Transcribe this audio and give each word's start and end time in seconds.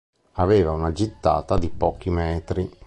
Aveva 0.41 0.71
una 0.71 0.91
gittata 0.91 1.59
di 1.59 1.69
pochi 1.69 2.09
metri. 2.09 2.67